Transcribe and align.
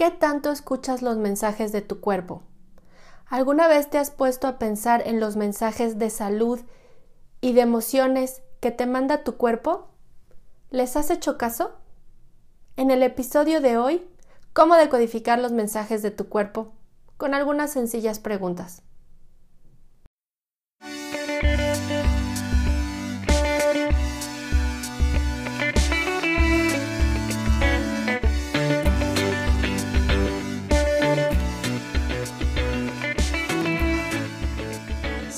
¿Qué 0.00 0.10
tanto 0.10 0.50
escuchas 0.50 1.02
los 1.02 1.18
mensajes 1.18 1.72
de 1.72 1.82
tu 1.82 2.00
cuerpo? 2.00 2.42
¿Alguna 3.26 3.68
vez 3.68 3.90
te 3.90 3.98
has 3.98 4.10
puesto 4.10 4.46
a 4.46 4.58
pensar 4.58 5.06
en 5.06 5.20
los 5.20 5.36
mensajes 5.36 5.98
de 5.98 6.08
salud 6.08 6.58
y 7.42 7.52
de 7.52 7.60
emociones 7.60 8.40
que 8.60 8.70
te 8.70 8.86
manda 8.86 9.24
tu 9.24 9.36
cuerpo? 9.36 9.88
¿Les 10.70 10.96
has 10.96 11.10
hecho 11.10 11.36
caso? 11.36 11.72
En 12.76 12.90
el 12.90 13.02
episodio 13.02 13.60
de 13.60 13.76
hoy, 13.76 14.02
¿cómo 14.54 14.74
decodificar 14.74 15.38
los 15.38 15.52
mensajes 15.52 16.00
de 16.00 16.10
tu 16.10 16.30
cuerpo? 16.30 16.72
Con 17.18 17.34
algunas 17.34 17.70
sencillas 17.70 18.20
preguntas. 18.20 18.80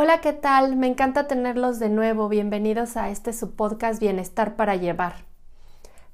Hola, 0.00 0.20
¿qué 0.20 0.32
tal? 0.32 0.76
Me 0.76 0.86
encanta 0.86 1.26
tenerlos 1.26 1.80
de 1.80 1.88
nuevo. 1.88 2.28
Bienvenidos 2.28 2.96
a 2.96 3.10
este 3.10 3.32
su 3.32 3.56
podcast 3.56 3.98
Bienestar 3.98 4.54
para 4.54 4.76
Llevar. 4.76 5.24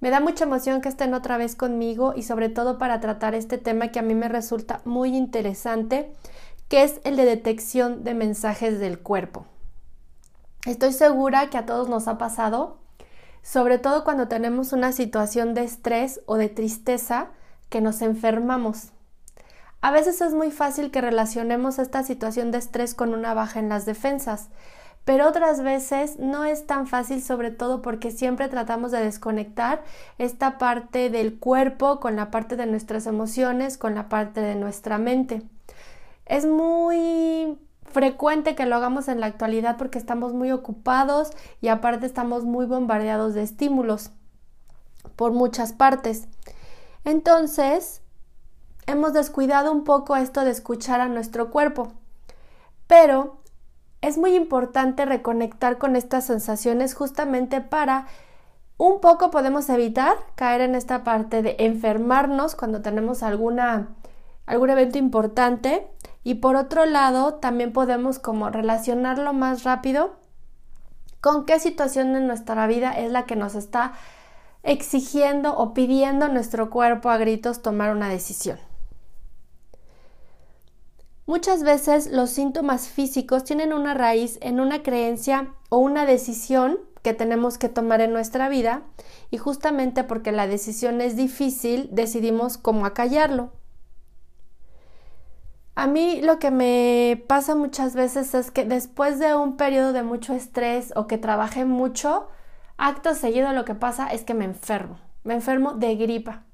Me 0.01 0.09
da 0.09 0.21
mucha 0.21 0.45
emoción 0.45 0.81
que 0.81 0.89
estén 0.89 1.13
otra 1.13 1.37
vez 1.37 1.55
conmigo 1.55 2.15
y 2.17 2.23
sobre 2.23 2.49
todo 2.49 2.79
para 2.79 3.01
tratar 3.01 3.35
este 3.35 3.59
tema 3.59 3.89
que 3.89 3.99
a 3.99 4.03
mí 4.03 4.15
me 4.15 4.31
resulta 4.31 4.81
muy 4.87 5.15
interesante, 5.15 6.11
que 6.69 6.83
es 6.83 7.03
el 7.05 7.17
de 7.17 7.27
detección 7.27 8.05
de 8.05 8.15
mensajes 8.15 8.81
del 8.81 9.01
cuerpo. 9.01 9.45
Estoy 10.65 10.95
segura 10.95 11.51
que 11.51 11.59
a 11.59 11.67
todos 11.67 11.91
nos 11.91 12.09
ha 12.09 12.17
pasado, 12.17 12.79
sobre 13.43 13.79
todo 13.79 14.03
cuando 14.03 14.29
tenemos 14.29 14.73
una 14.73 14.93
situación 14.93 15.53
de 15.53 15.65
estrés 15.65 16.23
o 16.25 16.37
de 16.37 16.49
tristeza, 16.49 17.33
que 17.69 17.83
nos 17.83 18.01
enfermamos. 18.01 18.94
A 19.85 19.91
veces 19.91 20.23
es 20.23 20.33
muy 20.33 20.51
fácil 20.51 20.91
que 20.91 21.03
relacionemos 21.03 21.79
esta 21.79 22.03
situación 22.05 22.51
de 22.51 22.57
estrés 22.57 22.95
con 22.95 23.13
una 23.13 23.35
baja 23.35 23.61
en 23.61 23.69
las 23.69 23.85
defensas, 23.85 24.49
pero 25.05 25.29
otras 25.29 25.63
veces 25.63 26.19
no 26.19 26.47
es 26.47 26.67
tan 26.67 26.87
fácil, 26.87 27.23
sobre 27.23 27.51
todo 27.51 27.83
porque 27.83 28.11
siempre 28.11 28.49
tratamos 28.49 28.93
de 28.93 29.05
desconectar 29.05 29.85
esta 30.17 30.57
parte 30.57 31.11
del 31.11 31.39
cuerpo 31.39 32.01
con 32.01 32.17
la 32.17 32.31
parte 32.31 32.57
de 32.57 32.65
nuestras 32.65 33.07
emociones, 33.07 33.77
con 33.77 33.95
la 33.95 34.09
parte 34.09 34.41
de 34.41 34.55
nuestra 34.55 34.97
mente. 34.97 35.43
Es 36.25 36.47
muy 36.47 37.59
frecuente 37.83 38.55
que 38.55 38.65
lo 38.65 38.77
hagamos 38.77 39.09
en 39.09 39.21
la 39.21 39.27
actualidad 39.27 39.77
porque 39.77 39.99
estamos 39.99 40.33
muy 40.33 40.51
ocupados 40.51 41.29
y 41.61 41.69
aparte 41.69 42.07
estamos 42.07 42.45
muy 42.45 42.65
bombardeados 42.65 43.35
de 43.35 43.43
estímulos 43.43 44.13
por 45.15 45.33
muchas 45.33 45.75
partes. 45.75 46.27
Entonces, 47.05 48.01
hemos 48.87 49.13
descuidado 49.13 49.73
un 49.73 49.85
poco 49.85 50.17
esto 50.17 50.45
de 50.45 50.51
escuchar 50.51 51.01
a 51.01 51.09
nuestro 51.09 51.51
cuerpo. 51.51 51.93
Pero 52.87 53.39
es 54.01 54.19
muy 54.19 54.35
importante 54.35 55.05
reconectar 55.07 55.79
con 55.79 55.97
estas 55.97 56.25
sensaciones 56.25 56.95
justamente 56.95 57.61
para 57.61 58.07
un 58.77 59.01
poco 59.01 59.31
podemos 59.31 59.69
evitar 59.69 60.17
caer 60.35 60.61
en 60.61 60.75
esta 60.75 61.05
parte 61.05 61.43
de 61.43 61.57
enfermarnos 61.59 62.57
cuando 62.57 62.83
tenemos 62.83 63.23
alguna 63.23 63.89
algún 64.47 64.69
evento 64.69 64.99
importante 64.99 65.87
y 66.23 66.35
por 66.35 66.57
otro 66.57 66.85
lado 66.85 67.35
también 67.35 67.73
podemos 67.73 68.19
como 68.19 68.51
relacionarlo 68.51 69.33
más 69.33 69.65
rápido 69.65 70.17
con 71.21 71.47
qué 71.47 71.59
situación 71.59 72.15
en 72.17 72.27
nuestra 72.27 72.67
vida 72.67 72.93
es 72.93 73.11
la 73.11 73.25
que 73.25 73.37
nos 73.37 73.55
está 73.55 73.93
exigiendo 74.63 75.57
o 75.57 75.73
pidiendo 75.73 76.29
nuestro 76.29 76.69
cuerpo 76.69 77.09
a 77.09 77.17
gritos 77.17 77.63
tomar 77.63 77.91
una 77.91 78.09
decisión. 78.09 78.59
Muchas 81.27 81.63
veces 81.63 82.11
los 82.11 82.31
síntomas 82.31 82.89
físicos 82.89 83.45
tienen 83.45 83.73
una 83.73 83.95
raíz 83.95 84.39
en 84.43 84.61
una 84.61 84.83
creencia 84.83 85.55
o 85.71 85.79
una 85.79 86.05
decisión 86.05 86.79
que 87.03 87.15
tenemos 87.15 87.57
que 87.57 87.71
tomar 87.71 88.03
en 88.03 88.13
nuestra 88.13 88.51
vida 88.51 88.83
y 89.31 89.39
justamente 89.39 90.05
porque 90.05 90.33
la 90.33 90.47
decisión 90.47 91.01
es 91.01 91.17
difícil 91.17 91.89
decidimos 91.93 92.59
cómo 92.59 92.85
acallarlo. 92.85 93.53
A 95.75 95.87
mí 95.87 96.21
lo 96.23 96.39
que 96.39 96.51
me 96.51 97.25
pasa 97.27 97.55
muchas 97.55 97.95
veces 97.95 98.35
es 98.35 98.51
que 98.51 98.65
después 98.65 99.19
de 99.19 99.35
un 99.35 99.57
periodo 99.57 99.93
de 99.93 100.03
mucho 100.03 100.35
estrés 100.35 100.93
o 100.95 101.07
que 101.07 101.19
trabajé 101.19 101.65
mucho, 101.65 102.29
acto 102.77 103.15
seguido 103.15 103.53
lo 103.53 103.65
que 103.65 103.75
pasa 103.75 104.09
es 104.09 104.25
que 104.25 104.35
me 104.35 104.45
enfermo, 104.45 104.99
me 105.25 105.35
enfermo 105.35 105.73
de 105.73 105.97
gripa. 105.97 106.45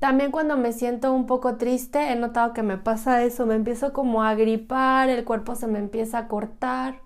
También 0.00 0.32
cuando 0.32 0.56
me 0.56 0.72
siento 0.72 1.12
un 1.12 1.26
poco 1.26 1.56
triste 1.56 2.10
he 2.10 2.16
notado 2.16 2.54
que 2.54 2.62
me 2.62 2.78
pasa 2.78 3.22
eso, 3.22 3.46
me 3.46 3.54
empiezo 3.54 3.92
como 3.92 4.24
a 4.24 4.34
gripar, 4.34 5.10
el 5.10 5.24
cuerpo 5.24 5.54
se 5.54 5.66
me 5.66 5.78
empieza 5.78 6.18
a 6.18 6.26
cortar, 6.26 7.02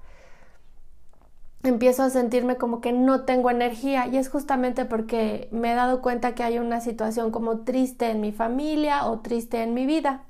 empiezo 1.65 2.05
a 2.05 2.11
sentirme 2.11 2.57
como 2.57 2.81
que 2.81 2.93
no 2.93 3.25
tengo 3.25 3.51
energía 3.51 4.07
y 4.07 4.17
es 4.17 4.29
justamente 4.29 4.85
porque 4.85 5.49
me 5.51 5.73
he 5.73 5.75
dado 5.75 6.03
cuenta 6.03 6.37
que 6.37 6.45
hay 6.45 6.59
una 6.59 6.81
situación 6.81 7.33
como 7.33 7.61
triste 7.61 8.11
en 8.11 8.21
mi 8.21 8.31
familia 8.31 9.07
o 9.07 9.19
triste 9.21 9.63
en 9.63 9.75
mi 9.75 9.87
vida. 9.87 10.23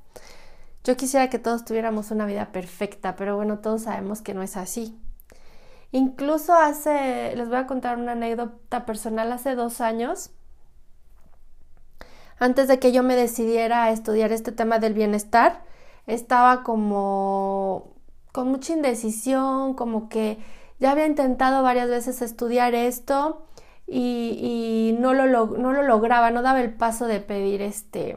Yo 0.84 0.96
quisiera 0.96 1.28
que 1.28 1.38
todos 1.38 1.66
tuviéramos 1.66 2.10
una 2.10 2.24
vida 2.24 2.50
perfecta, 2.50 3.14
pero 3.14 3.36
bueno, 3.36 3.58
todos 3.58 3.82
sabemos 3.82 4.22
que 4.22 4.32
no 4.32 4.42
es 4.42 4.56
así. 4.56 4.98
Incluso 5.92 6.54
hace, 6.54 7.36
les 7.36 7.48
voy 7.48 7.58
a 7.58 7.66
contar 7.66 7.98
una 7.98 8.12
anécdota 8.12 8.86
personal, 8.86 9.30
hace 9.32 9.54
dos 9.54 9.80
años, 9.82 10.30
antes 12.38 12.68
de 12.68 12.78
que 12.78 12.92
yo 12.92 13.02
me 13.02 13.16
decidiera 13.16 13.84
a 13.84 13.90
estudiar 13.90 14.32
este 14.32 14.52
tema 14.52 14.78
del 14.78 14.94
bienestar, 14.94 15.62
estaba 16.06 16.62
como 16.62 17.94
con 18.32 18.48
mucha 18.48 18.72
indecisión, 18.72 19.74
como 19.74 20.08
que 20.08 20.38
ya 20.80 20.90
había 20.90 21.06
intentado 21.06 21.62
varias 21.62 21.88
veces 21.88 22.20
estudiar 22.20 22.74
esto 22.74 23.46
y, 23.86 24.96
no, 24.98 25.14
lo, 25.14 25.26
no 25.46 25.72
lo 25.72 25.82
lograba, 25.82 26.30
no 26.30 26.42
daba 26.42 26.60
el 26.60 26.74
paso 26.74 27.06
de 27.06 27.20
pedir 27.20 27.62
este, 27.62 28.16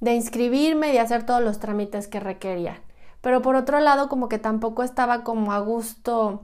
de 0.00 0.14
inscribirme 0.14 0.92
y 0.92 0.98
hacer 0.98 1.24
todos 1.24 1.42
los 1.42 1.58
trámites 1.58 2.08
que 2.08 2.20
requería. 2.20 2.82
Pero 3.20 3.42
por 3.42 3.54
otro 3.54 3.80
lado, 3.80 4.08
como 4.08 4.28
que 4.28 4.38
tampoco 4.38 4.82
estaba 4.82 5.24
como 5.24 5.52
a 5.52 5.60
gusto 5.60 6.42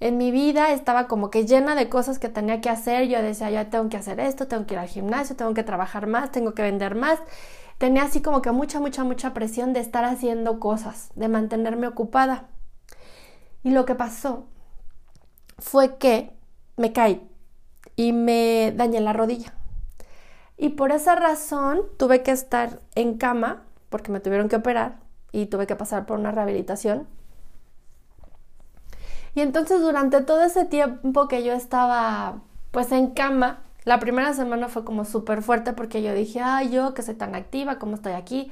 en 0.00 0.18
mi 0.18 0.30
vida 0.30 0.72
estaba 0.72 1.06
como 1.06 1.30
que 1.30 1.46
llena 1.46 1.74
de 1.74 1.88
cosas 1.88 2.18
que 2.18 2.28
tenía 2.28 2.60
que 2.60 2.70
hacer. 2.70 3.08
Yo 3.08 3.22
decía, 3.22 3.50
ya 3.50 3.70
tengo 3.70 3.88
que 3.88 3.96
hacer 3.96 4.20
esto, 4.20 4.48
tengo 4.48 4.66
que 4.66 4.74
ir 4.74 4.80
al 4.80 4.88
gimnasio, 4.88 5.36
tengo 5.36 5.54
que 5.54 5.62
trabajar 5.62 6.06
más, 6.06 6.30
tengo 6.30 6.54
que 6.54 6.62
vender 6.62 6.94
más. 6.94 7.18
Tenía 7.78 8.02
así 8.02 8.20
como 8.22 8.42
que 8.42 8.52
mucha, 8.52 8.80
mucha, 8.80 9.04
mucha 9.04 9.34
presión 9.34 9.72
de 9.72 9.80
estar 9.80 10.04
haciendo 10.04 10.60
cosas, 10.60 11.10
de 11.14 11.28
mantenerme 11.28 11.86
ocupada. 11.86 12.48
Y 13.62 13.70
lo 13.70 13.84
que 13.84 13.94
pasó 13.94 14.46
fue 15.58 15.96
que 15.96 16.30
me 16.76 16.92
caí 16.92 17.28
y 17.96 18.12
me 18.12 18.72
dañé 18.76 19.00
la 19.00 19.12
rodilla. 19.12 19.54
Y 20.56 20.70
por 20.70 20.92
esa 20.92 21.14
razón 21.14 21.82
tuve 21.96 22.22
que 22.22 22.30
estar 22.30 22.80
en 22.94 23.16
cama 23.18 23.64
porque 23.88 24.12
me 24.12 24.20
tuvieron 24.20 24.48
que 24.48 24.56
operar 24.56 24.98
y 25.32 25.46
tuve 25.46 25.66
que 25.66 25.76
pasar 25.76 26.06
por 26.06 26.18
una 26.18 26.30
rehabilitación 26.30 27.08
y 29.34 29.40
entonces 29.40 29.80
durante 29.80 30.20
todo 30.22 30.42
ese 30.42 30.64
tiempo 30.64 31.28
que 31.28 31.42
yo 31.42 31.52
estaba 31.52 32.40
pues 32.70 32.92
en 32.92 33.08
cama, 33.08 33.60
la 33.84 34.00
primera 34.00 34.32
semana 34.32 34.68
fue 34.68 34.84
como 34.84 35.04
súper 35.04 35.42
fuerte 35.42 35.72
porque 35.72 36.02
yo 36.02 36.14
dije, 36.14 36.40
ay, 36.40 36.70
yo 36.70 36.94
que 36.94 37.02
soy 37.02 37.14
tan 37.14 37.34
activa, 37.34 37.78
¿cómo 37.78 37.96
estoy 37.96 38.12
aquí? 38.12 38.50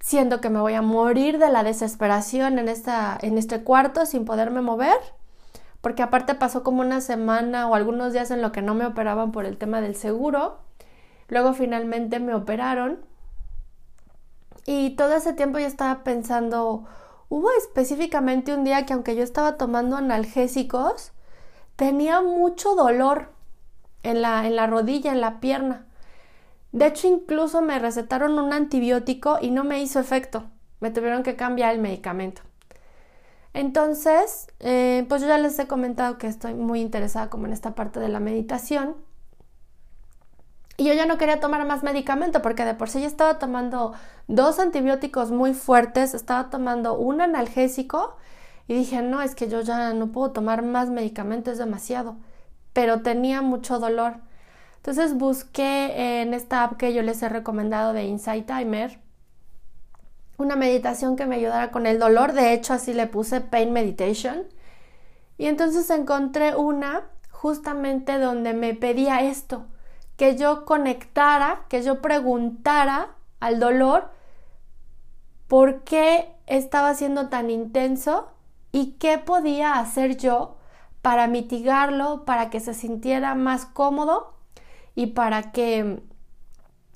Siento 0.00 0.40
que 0.40 0.50
me 0.50 0.60
voy 0.60 0.74
a 0.74 0.82
morir 0.82 1.38
de 1.38 1.50
la 1.50 1.62
desesperación 1.62 2.58
en, 2.58 2.68
esta, 2.68 3.18
en 3.20 3.38
este 3.38 3.62
cuarto 3.62 4.06
sin 4.06 4.24
poderme 4.24 4.60
mover, 4.60 4.98
porque 5.80 6.02
aparte 6.02 6.34
pasó 6.34 6.62
como 6.62 6.80
una 6.80 7.00
semana 7.00 7.68
o 7.68 7.74
algunos 7.74 8.12
días 8.12 8.30
en 8.30 8.42
lo 8.42 8.52
que 8.52 8.62
no 8.62 8.74
me 8.74 8.86
operaban 8.86 9.32
por 9.32 9.44
el 9.44 9.58
tema 9.58 9.80
del 9.80 9.96
seguro. 9.96 10.58
Luego 11.28 11.54
finalmente 11.54 12.20
me 12.20 12.34
operaron 12.34 12.98
y 14.66 14.90
todo 14.96 15.14
ese 15.14 15.32
tiempo 15.34 15.58
yo 15.58 15.66
estaba 15.66 16.04
pensando, 16.04 16.84
Hubo 17.36 17.50
específicamente 17.58 18.54
un 18.54 18.62
día 18.62 18.86
que 18.86 18.92
aunque 18.92 19.16
yo 19.16 19.24
estaba 19.24 19.56
tomando 19.56 19.96
analgésicos, 19.96 21.10
tenía 21.74 22.22
mucho 22.22 22.76
dolor 22.76 23.32
en 24.04 24.22
la, 24.22 24.46
en 24.46 24.54
la 24.54 24.68
rodilla, 24.68 25.10
en 25.10 25.20
la 25.20 25.40
pierna. 25.40 25.84
De 26.70 26.86
hecho, 26.86 27.08
incluso 27.08 27.60
me 27.60 27.80
recetaron 27.80 28.38
un 28.38 28.52
antibiótico 28.52 29.38
y 29.42 29.50
no 29.50 29.64
me 29.64 29.82
hizo 29.82 29.98
efecto. 29.98 30.44
Me 30.78 30.92
tuvieron 30.92 31.24
que 31.24 31.34
cambiar 31.34 31.74
el 31.74 31.80
medicamento. 31.80 32.42
Entonces, 33.52 34.46
eh, 34.60 35.04
pues 35.08 35.20
yo 35.20 35.26
ya 35.26 35.38
les 35.38 35.58
he 35.58 35.66
comentado 35.66 36.18
que 36.18 36.28
estoy 36.28 36.54
muy 36.54 36.80
interesada 36.80 37.30
como 37.30 37.46
en 37.46 37.52
esta 37.52 37.74
parte 37.74 37.98
de 37.98 38.10
la 38.10 38.20
meditación. 38.20 38.94
Y 40.76 40.84
yo 40.84 40.92
ya 40.92 41.06
no 41.06 41.18
quería 41.18 41.40
tomar 41.40 41.64
más 41.66 41.82
medicamento 41.82 42.42
porque 42.42 42.64
de 42.64 42.74
por 42.74 42.88
sí 42.88 43.00
ya 43.00 43.06
estaba 43.06 43.38
tomando 43.38 43.94
dos 44.26 44.58
antibióticos 44.58 45.30
muy 45.30 45.54
fuertes, 45.54 46.14
estaba 46.14 46.50
tomando 46.50 46.94
un 46.94 47.20
analgésico 47.20 48.16
y 48.66 48.74
dije, 48.74 49.02
no, 49.02 49.22
es 49.22 49.34
que 49.34 49.48
yo 49.48 49.60
ya 49.60 49.92
no 49.92 50.08
puedo 50.08 50.32
tomar 50.32 50.62
más 50.62 50.90
medicamento, 50.90 51.50
es 51.50 51.58
demasiado. 51.58 52.16
Pero 52.72 53.02
tenía 53.02 53.40
mucho 53.42 53.78
dolor. 53.78 54.16
Entonces 54.76 55.14
busqué 55.14 56.22
en 56.22 56.34
esta 56.34 56.64
app 56.64 56.76
que 56.76 56.92
yo 56.92 57.02
les 57.02 57.22
he 57.22 57.28
recomendado 57.28 57.92
de 57.92 58.04
Insight 58.04 58.46
Timer 58.46 59.04
una 60.36 60.56
meditación 60.56 61.16
que 61.16 61.26
me 61.26 61.36
ayudara 61.36 61.70
con 61.70 61.86
el 61.86 61.98
dolor. 61.98 62.32
De 62.32 62.52
hecho, 62.52 62.72
así 62.74 62.92
le 62.92 63.06
puse 63.06 63.40
Pain 63.40 63.72
Meditation. 63.72 64.44
Y 65.38 65.46
entonces 65.46 65.88
encontré 65.90 66.54
una 66.56 67.04
justamente 67.30 68.18
donde 68.18 68.52
me 68.54 68.74
pedía 68.74 69.22
esto, 69.22 69.66
que 70.16 70.36
yo 70.36 70.64
conectara, 70.64 71.64
que 71.68 71.82
yo 71.82 72.00
preguntara 72.00 73.10
al 73.40 73.60
dolor 73.60 74.10
por 75.48 75.82
qué 75.84 76.34
estaba 76.46 76.94
siendo 76.94 77.28
tan 77.28 77.50
intenso 77.50 78.28
y 78.72 78.92
qué 78.92 79.18
podía 79.18 79.78
hacer 79.78 80.16
yo 80.16 80.56
para 81.02 81.26
mitigarlo, 81.26 82.24
para 82.24 82.50
que 82.50 82.60
se 82.60 82.74
sintiera 82.74 83.34
más 83.34 83.66
cómodo 83.66 84.34
y 84.94 85.08
para 85.08 85.52
que 85.52 86.02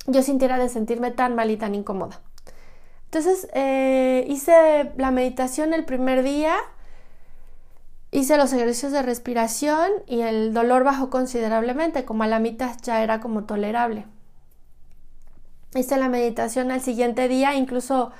yo 0.06 0.22
sintiera 0.22 0.58
de 0.58 0.68
sentirme 0.68 1.10
tan 1.10 1.34
mal 1.34 1.50
y 1.50 1.56
tan 1.56 1.74
incómoda. 1.74 2.20
Entonces 3.04 3.48
eh, 3.54 4.24
hice 4.28 4.92
la 4.96 5.10
meditación 5.10 5.72
el 5.72 5.84
primer 5.84 6.22
día, 6.22 6.56
hice 8.10 8.36
los 8.36 8.52
ejercicios 8.52 8.92
de 8.92 9.02
respiración 9.02 9.90
y 10.06 10.22
el 10.22 10.54
dolor 10.54 10.84
bajó 10.84 11.10
considerablemente, 11.10 12.04
como 12.04 12.22
a 12.22 12.26
la 12.26 12.38
mitad 12.38 12.76
ya 12.82 13.02
era 13.02 13.20
como 13.20 13.44
tolerable. 13.44 14.06
Hice 15.74 15.98
la 15.98 16.08
meditación 16.08 16.70
al 16.70 16.80
siguiente 16.80 17.28
día, 17.28 17.54
incluso 17.54 18.10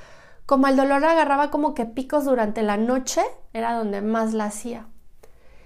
como 0.45 0.67
el 0.67 0.77
dolor 0.77 1.05
agarraba 1.05 1.51
como 1.51 1.75
que 1.75 1.87
picos 1.87 2.25
durante 2.25 2.63
la 2.63 2.77
noche, 2.77 3.23
era 3.53 3.75
donde 3.75 4.03
más 4.03 4.35
la 4.35 4.47
hacía. 4.47 4.87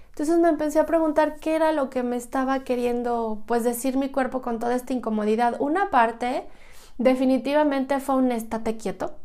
Entonces 0.09 0.37
me 0.37 0.49
empecé 0.49 0.79
a 0.79 0.85
preguntar 0.85 1.37
qué 1.37 1.55
era 1.55 1.71
lo 1.71 1.89
que 1.89 2.03
me 2.03 2.15
estaba 2.15 2.59
queriendo 2.59 3.43
pues 3.47 3.63
decir 3.63 3.97
mi 3.97 4.09
cuerpo 4.09 4.41
con 4.41 4.59
toda 4.59 4.75
esta 4.75 4.93
incomodidad. 4.93 5.55
Una 5.59 5.89
parte 5.89 6.45
definitivamente 6.99 7.99
fue 7.99 8.15
un 8.15 8.31
estate 8.31 8.77
quieto. 8.77 9.15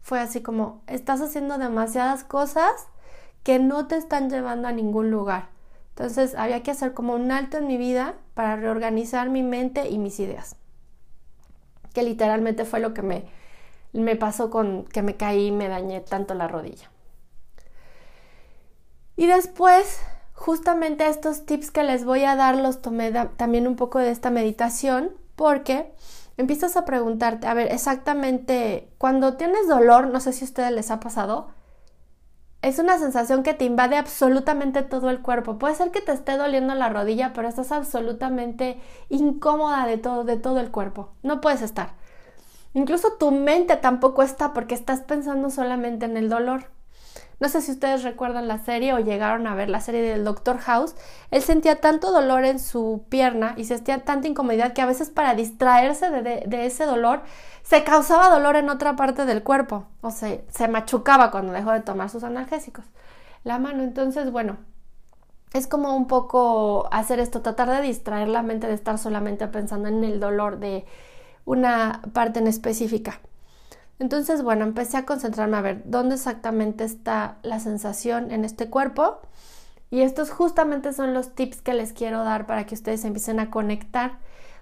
Fue 0.00 0.18
así 0.18 0.40
como, 0.40 0.82
estás 0.86 1.20
haciendo 1.20 1.58
demasiadas 1.58 2.24
cosas 2.24 2.88
que 3.46 3.60
no 3.60 3.86
te 3.86 3.96
están 3.96 4.28
llevando 4.28 4.66
a 4.66 4.72
ningún 4.72 5.12
lugar. 5.12 5.50
Entonces 5.90 6.34
había 6.34 6.64
que 6.64 6.72
hacer 6.72 6.94
como 6.94 7.14
un 7.14 7.30
alto 7.30 7.58
en 7.58 7.68
mi 7.68 7.76
vida 7.76 8.16
para 8.34 8.56
reorganizar 8.56 9.30
mi 9.30 9.44
mente 9.44 9.88
y 9.88 9.98
mis 9.98 10.18
ideas. 10.18 10.56
Que 11.94 12.02
literalmente 12.02 12.64
fue 12.64 12.80
lo 12.80 12.92
que 12.92 13.02
me, 13.02 13.26
me 13.92 14.16
pasó 14.16 14.50
con 14.50 14.84
que 14.86 15.00
me 15.02 15.14
caí 15.14 15.46
y 15.46 15.52
me 15.52 15.68
dañé 15.68 16.00
tanto 16.00 16.34
la 16.34 16.48
rodilla. 16.48 16.90
Y 19.14 19.28
después, 19.28 20.00
justamente 20.34 21.06
estos 21.06 21.46
tips 21.46 21.70
que 21.70 21.84
les 21.84 22.04
voy 22.04 22.24
a 22.24 22.34
dar 22.34 22.56
los 22.56 22.82
tomé 22.82 23.12
también 23.36 23.68
un 23.68 23.76
poco 23.76 24.00
de 24.00 24.10
esta 24.10 24.30
meditación 24.30 25.12
porque 25.36 25.94
empiezas 26.36 26.76
a 26.76 26.84
preguntarte, 26.84 27.46
a 27.46 27.54
ver, 27.54 27.70
exactamente, 27.70 28.90
cuando 28.98 29.36
tienes 29.36 29.68
dolor, 29.68 30.08
no 30.08 30.18
sé 30.18 30.32
si 30.32 30.44
a 30.44 30.48
ustedes 30.48 30.72
les 30.72 30.90
ha 30.90 30.98
pasado, 30.98 31.54
es 32.66 32.80
una 32.80 32.98
sensación 32.98 33.44
que 33.44 33.54
te 33.54 33.64
invade 33.64 33.96
absolutamente 33.96 34.82
todo 34.82 35.08
el 35.10 35.22
cuerpo. 35.22 35.56
Puede 35.56 35.76
ser 35.76 35.92
que 35.92 36.00
te 36.00 36.10
esté 36.10 36.36
doliendo 36.36 36.74
la 36.74 36.88
rodilla, 36.88 37.32
pero 37.32 37.46
estás 37.46 37.70
absolutamente 37.70 38.80
incómoda 39.08 39.86
de 39.86 39.98
todo, 39.98 40.24
de 40.24 40.36
todo 40.36 40.58
el 40.58 40.72
cuerpo. 40.72 41.10
No 41.22 41.40
puedes 41.40 41.62
estar. 41.62 41.90
Incluso 42.74 43.12
tu 43.20 43.30
mente 43.30 43.76
tampoco 43.76 44.24
está 44.24 44.52
porque 44.52 44.74
estás 44.74 45.00
pensando 45.02 45.48
solamente 45.48 46.06
en 46.06 46.16
el 46.16 46.28
dolor. 46.28 46.64
No 47.38 47.50
sé 47.50 47.60
si 47.60 47.70
ustedes 47.70 48.02
recuerdan 48.02 48.48
la 48.48 48.58
serie 48.58 48.94
o 48.94 48.98
llegaron 48.98 49.46
a 49.46 49.54
ver 49.54 49.68
la 49.68 49.80
serie 49.80 50.00
del 50.00 50.24
Doctor 50.24 50.58
House. 50.58 50.94
Él 51.30 51.42
sentía 51.42 51.80
tanto 51.80 52.10
dolor 52.10 52.44
en 52.46 52.58
su 52.58 53.04
pierna 53.10 53.54
y 53.58 53.64
sentía 53.64 54.04
tanta 54.04 54.26
incomodidad 54.26 54.72
que 54.72 54.80
a 54.80 54.86
veces 54.86 55.10
para 55.10 55.34
distraerse 55.34 56.10
de, 56.10 56.66
ese 56.66 56.84
dolor 56.86 57.22
se 57.62 57.84
causaba 57.84 58.30
dolor 58.30 58.56
en 58.56 58.70
otra 58.70 58.96
parte 58.96 59.26
del 59.26 59.42
cuerpo. 59.42 59.86
O 60.00 60.10
sea, 60.10 60.38
se 60.48 60.68
machucaba 60.68 61.30
cuando 61.30 61.52
dejó 61.52 61.72
de 61.72 61.80
tomar 61.80 62.08
sus 62.08 62.24
analgésicos. 62.24 62.86
La 63.44 63.58
mano, 63.58 63.82
entonces, 63.82 64.30
bueno, 64.32 64.56
es 65.52 65.66
como 65.66 65.94
un 65.94 66.06
poco 66.06 66.88
hacer 66.90 67.20
esto, 67.20 67.42
tratar 67.42 67.68
de 67.70 67.82
distraer 67.82 68.28
la 68.28 68.42
mente 68.42 68.66
de 68.66 68.74
estar 68.74 68.98
solamente 68.98 69.46
pensando 69.48 69.88
en 69.88 70.04
el 70.04 70.20
dolor 70.20 70.58
de 70.58 70.86
una 71.44 72.00
parte 72.14 72.40
en 72.40 72.46
específica. 72.46 73.20
Entonces, 73.98 74.42
bueno, 74.42 74.64
empecé 74.64 74.98
a 74.98 75.06
concentrarme 75.06 75.56
a 75.56 75.62
ver 75.62 75.82
dónde 75.86 76.16
exactamente 76.16 76.84
está 76.84 77.38
la 77.42 77.60
sensación 77.60 78.30
en 78.30 78.44
este 78.44 78.68
cuerpo. 78.68 79.20
Y 79.90 80.02
estos 80.02 80.30
justamente 80.30 80.92
son 80.92 81.14
los 81.14 81.34
tips 81.34 81.62
que 81.62 81.72
les 81.72 81.92
quiero 81.92 82.24
dar 82.24 82.46
para 82.46 82.66
que 82.66 82.74
ustedes 82.74 83.04
empiecen 83.04 83.40
a 83.40 83.50
conectar 83.50 84.18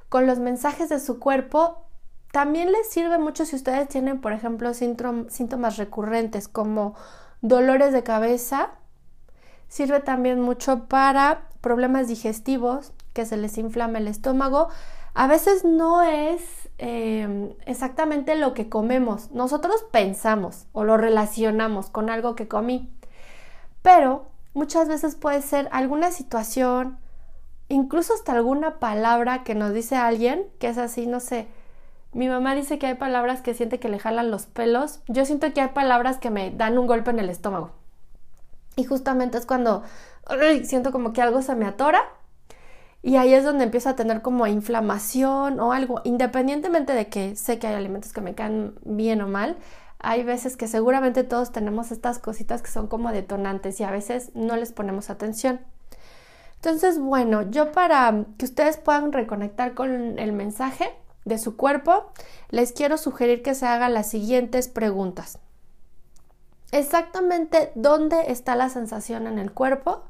con 0.09 0.27
los 0.27 0.39
mensajes 0.39 0.89
de 0.89 1.01
su 1.01 1.19
cuerpo. 1.19 1.87
También 2.31 2.71
les 2.73 2.89
sirve 2.91 3.19
mucho 3.19 3.45
si 3.47 3.57
ustedes 3.57 3.89
tienen, 3.89 4.21
por 4.21 4.33
ejemplo, 4.33 4.73
síntomas 4.75 5.77
recurrentes 5.77 6.47
como 6.47 6.95
dolores 7.41 7.93
de 7.93 8.03
cabeza. 8.03 8.71
Sirve 9.69 10.01
también 10.01 10.41
mucho 10.41 10.87
para 10.87 11.49
problemas 11.61 12.07
digestivos, 12.07 12.93
que 13.13 13.25
se 13.25 13.37
les 13.37 13.57
inflama 13.59 13.99
el 13.99 14.09
estómago. 14.09 14.69
A 15.15 15.27
veces 15.27 15.65
no 15.65 16.03
es 16.03 16.64
Em, 16.79 17.53
exactamente 17.67 18.35
lo 18.35 18.53
que 18.53 18.69
comemos. 18.69 19.31
Nosotros 19.31 19.85
pensamos 19.93 20.67
o 20.73 20.85
lo 20.85 20.97
relacionamos 20.97 21.89
con 21.89 22.11
algo 22.11 22.35
que 22.35 22.49
comí, 22.49 22.91
pero 23.83 24.27
muchas 24.55 24.89
veces 24.89 25.15
puede 25.15 25.41
ser 25.43 25.69
alguna 25.73 26.11
situación, 26.11 26.99
incluso 27.69 28.15
hasta 28.15 28.33
alguna 28.33 28.81
palabra 28.81 29.45
que 29.45 29.55
nos 29.55 29.73
dice 29.73 29.97
alguien, 29.97 30.47
que 30.59 30.69
es 30.69 30.79
así, 30.79 31.07
no 31.07 31.21
sé. 31.21 31.47
Mi 32.13 32.29
mamá 32.29 32.55
dice 32.55 32.79
que 32.79 32.87
hay 32.87 32.95
palabras 32.95 33.41
que 33.41 33.55
siente 33.55 33.81
que 33.81 33.89
le 33.89 33.99
jalan 33.99 34.31
los 34.31 34.47
pelos. 34.47 35.01
Yo 35.09 35.25
siento 35.25 35.53
que 35.53 35.61
hay 35.61 35.69
palabras 35.69 36.19
que 36.19 36.31
me 36.31 36.51
dan 36.53 36.79
un 36.79 36.87
golpe 36.87 37.11
en 37.11 37.19
el 37.19 37.29
estómago. 37.29 37.73
Y 38.77 38.85
justamente 38.85 39.39
es 39.39 39.47
cuando 39.47 39.83
siento 40.65 40.93
como 40.93 41.13
que 41.13 41.23
algo 41.23 41.43
se 41.43 41.55
me 41.55 41.67
atora 41.67 42.03
y 43.07 43.17
ahí 43.17 43.35
es 43.35 43.45
donde 43.45 43.65
empiezo 43.65 43.91
a 43.91 43.97
tener 43.97 44.23
como 44.23 44.47
inflamación 44.47 45.61
o 45.61 45.73
algo, 45.73 46.01
independientemente 46.05 46.95
de 46.95 47.09
que 47.09 47.37
sé 47.37 47.59
que 47.59 47.67
hay 47.67 47.75
alimentos 47.75 48.15
que 48.15 48.23
me 48.23 48.35
caen 48.35 48.77
bien 48.83 49.21
o 49.21 49.29
mal. 49.29 49.59
Hay 49.99 50.23
veces 50.23 50.57
que 50.57 50.69
seguramente 50.69 51.23
todos 51.23 51.53
tenemos 51.53 51.93
estas 51.93 52.19
cositas 52.19 52.63
que 52.63 52.71
son 52.71 52.87
como 52.87 53.13
detonantes 53.13 53.79
y 53.79 53.85
a 53.85 53.91
veces 53.91 54.31
no 54.35 54.57
les 54.57 54.73
ponemos 54.73 55.11
atención. 55.11 55.61
Entonces, 56.55 56.99
bueno, 56.99 57.43
yo 57.43 57.73
para 57.73 58.25
que 58.39 58.47
ustedes 58.47 58.79
puedan 58.79 59.13
reconectar 59.13 59.75
con 59.75 60.19
el 60.19 60.33
mensaje 60.33 60.89
de 61.27 61.37
su 61.37 61.59
cuerpo, 61.59 62.11
les 62.49 62.73
quiero 62.73 62.97
sugerir 62.97 63.43
que 63.43 63.55
se 63.55 63.67
hagan 63.67 63.93
las 63.93 64.09
siguientes 64.09 64.69
preguntas. 64.69 65.39
Exactamente 66.73 67.71
dónde 67.75 68.33
está 68.33 68.57
la 68.57 68.71
sensación 68.71 69.27
en 69.27 69.39
el 69.39 69.53
cuerpo, 69.53 70.05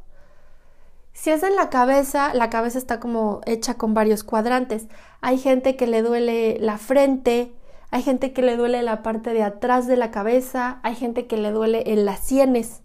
si 1.14 1.30
es 1.30 1.42
en 1.44 1.56
la 1.56 1.71
cabeza, 1.71 2.35
la 2.35 2.50
cabeza 2.50 2.76
está 2.76 3.00
como 3.00 3.40
hecha 3.47 3.75
con 3.75 3.94
varios 3.94 4.25
cuadrantes. 4.25 4.88
Hay 5.21 5.38
gente 5.38 5.76
que 5.76 5.87
le 5.87 6.02
duele 6.02 6.59
la 6.61 6.76
frente, 6.76 7.54
hay 7.90 8.02
gente 8.02 8.33
que 8.33 8.42
le 8.42 8.56
duele 8.56 8.83
la 8.83 9.02
parte 9.02 9.33
de 9.33 9.44
atrás 9.44 9.87
de 9.87 9.97
la 9.97 10.11
cabeza, 10.11 10.80
hay 10.83 10.97
gente 10.97 11.26
que 11.28 11.37
le 11.37 11.52
duele 11.52 11.85
en 11.92 12.04
las 12.04 12.18
sienes. 12.18 12.83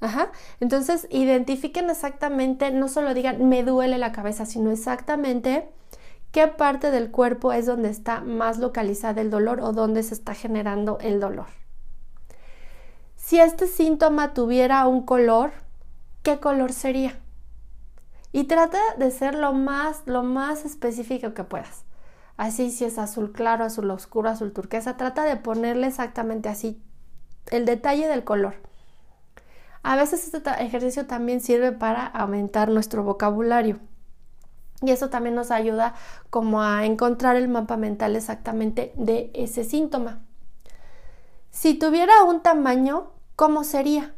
Ajá. 0.00 0.30
Entonces, 0.60 1.08
identifiquen 1.10 1.90
exactamente, 1.90 2.70
no 2.70 2.88
solo 2.88 3.12
digan 3.14 3.48
me 3.48 3.64
duele 3.64 3.98
la 3.98 4.12
cabeza, 4.12 4.46
sino 4.46 4.70
exactamente 4.70 5.68
qué 6.30 6.46
parte 6.46 6.92
del 6.92 7.10
cuerpo 7.10 7.52
es 7.52 7.66
donde 7.66 7.90
está 7.90 8.20
más 8.20 8.58
localizada 8.58 9.20
el 9.20 9.30
dolor 9.30 9.60
o 9.60 9.72
dónde 9.72 10.04
se 10.04 10.14
está 10.14 10.34
generando 10.34 10.98
el 11.00 11.18
dolor. 11.18 11.46
Si 13.16 13.40
este 13.40 13.66
síntoma 13.66 14.34
tuviera 14.34 14.86
un 14.86 15.02
color, 15.02 15.52
¿qué 16.22 16.38
color 16.38 16.72
sería? 16.72 17.18
Y 18.34 18.44
trata 18.44 18.80
de 18.98 19.12
ser 19.12 19.36
lo 19.36 19.52
más, 19.52 20.02
lo 20.06 20.24
más 20.24 20.64
específico 20.64 21.34
que 21.34 21.44
puedas. 21.44 21.84
Así 22.36 22.72
si 22.72 22.84
es 22.84 22.98
azul 22.98 23.30
claro, 23.30 23.64
azul 23.64 23.88
oscuro, 23.92 24.28
azul 24.28 24.52
turquesa, 24.52 24.96
trata 24.96 25.22
de 25.22 25.36
ponerle 25.36 25.86
exactamente 25.86 26.48
así 26.48 26.82
el 27.52 27.64
detalle 27.64 28.08
del 28.08 28.24
color. 28.24 28.56
A 29.84 29.94
veces 29.94 30.34
este 30.34 30.50
ejercicio 30.64 31.06
también 31.06 31.40
sirve 31.40 31.70
para 31.70 32.06
aumentar 32.06 32.70
nuestro 32.70 33.04
vocabulario. 33.04 33.78
Y 34.82 34.90
eso 34.90 35.10
también 35.10 35.36
nos 35.36 35.52
ayuda 35.52 35.94
como 36.30 36.60
a 36.60 36.84
encontrar 36.86 37.36
el 37.36 37.46
mapa 37.46 37.76
mental 37.76 38.16
exactamente 38.16 38.92
de 38.96 39.30
ese 39.34 39.62
síntoma. 39.62 40.22
Si 41.52 41.74
tuviera 41.74 42.24
un 42.24 42.42
tamaño, 42.42 43.12
¿cómo 43.36 43.62
sería? 43.62 44.12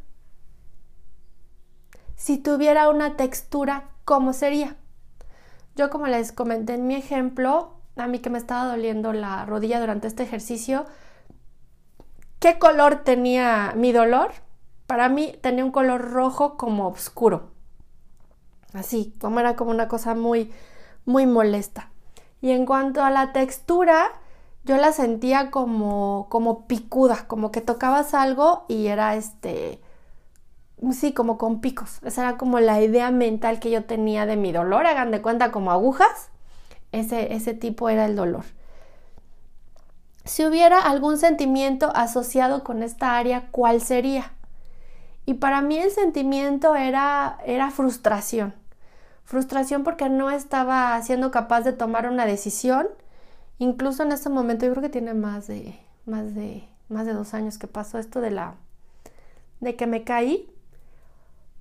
Si 2.15 2.39
tuviera 2.39 2.89
una 2.89 3.15
textura, 3.15 3.91
¿cómo 4.07 4.31
sería? 4.31 4.77
Yo 5.75 5.89
como 5.89 6.07
les 6.07 6.31
comenté 6.31 6.75
en 6.75 6.87
mi 6.87 6.95
ejemplo, 6.95 7.73
a 7.97 8.07
mí 8.07 8.19
que 8.19 8.29
me 8.29 8.37
estaba 8.37 8.63
doliendo 8.63 9.11
la 9.11 9.45
rodilla 9.45 9.81
durante 9.81 10.07
este 10.07 10.23
ejercicio, 10.23 10.85
¿qué 12.39 12.57
color 12.57 13.03
tenía 13.03 13.73
mi 13.75 13.91
dolor? 13.91 14.31
Para 14.85 15.09
mí 15.09 15.35
tenía 15.41 15.65
un 15.65 15.71
color 15.71 16.09
rojo 16.09 16.55
como 16.55 16.87
oscuro. 16.87 17.51
Así, 18.71 19.13
como 19.19 19.41
era 19.41 19.57
como 19.57 19.71
una 19.71 19.89
cosa 19.89 20.15
muy, 20.15 20.53
muy 21.03 21.25
molesta. 21.25 21.91
Y 22.39 22.51
en 22.51 22.65
cuanto 22.65 23.03
a 23.03 23.11
la 23.11 23.33
textura, 23.33 24.07
yo 24.63 24.77
la 24.77 24.93
sentía 24.93 25.51
como, 25.51 26.27
como 26.29 26.65
picuda, 26.65 27.27
como 27.27 27.51
que 27.51 27.59
tocabas 27.59 28.13
algo 28.13 28.63
y 28.69 28.87
era 28.87 29.15
este, 29.15 29.81
sí, 30.91 31.13
como 31.13 31.37
con 31.37 31.61
picos. 31.61 31.99
Esa 32.03 32.21
era 32.21 32.37
como 32.37 32.59
la 32.59 32.81
idea 32.81 33.11
mental 33.11 33.59
que 33.59 33.71
yo 33.71 33.85
tenía 33.85 34.25
de 34.25 34.37
mi 34.37 34.51
dolor. 34.51 34.85
Hagan 34.85 35.11
de 35.11 35.21
cuenta 35.21 35.51
como 35.51 35.71
agujas. 35.71 36.29
Ese, 36.91 37.33
ese 37.33 37.53
tipo 37.53 37.89
era 37.89 38.05
el 38.05 38.15
dolor. 38.15 38.45
Si 40.25 40.45
hubiera 40.45 40.79
algún 40.79 41.17
sentimiento 41.17 41.91
asociado 41.95 42.63
con 42.63 42.83
esta 42.83 43.17
área, 43.17 43.47
¿cuál 43.51 43.81
sería? 43.81 44.33
Y 45.25 45.35
para 45.35 45.61
mí 45.61 45.77
el 45.77 45.91
sentimiento 45.91 46.75
era, 46.75 47.37
era 47.45 47.69
frustración. 47.71 48.53
Frustración 49.23 49.83
porque 49.83 50.07
no 50.07 50.29
estaba 50.29 51.01
siendo 51.01 51.31
capaz 51.31 51.61
de 51.61 51.73
tomar 51.73 52.09
una 52.09 52.25
decisión. 52.25 52.87
Incluso 53.59 54.03
en 54.03 54.13
este 54.13 54.29
momento, 54.29 54.65
yo 54.65 54.71
creo 54.71 54.81
que 54.81 54.89
tiene 54.89 55.13
más 55.13 55.47
de, 55.47 55.77
más 56.05 56.33
de, 56.33 56.67
más 56.87 57.05
de 57.05 57.13
dos 57.13 57.33
años 57.33 57.57
que 57.57 57.67
pasó 57.67 57.97
esto 57.97 58.21
de 58.21 58.31
la, 58.31 58.55
de 59.59 59.75
que 59.75 59.87
me 59.87 60.03
caí. 60.03 60.49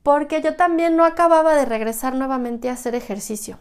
Porque 0.07 0.41
yo 0.41 0.55
también 0.55 0.95
no 0.95 1.05
acababa 1.05 1.57
de 1.57 1.65
regresar 1.65 2.15
nuevamente 2.15 2.71
a 2.71 2.75
hacer 2.75 2.95
ejercicio. 2.95 3.59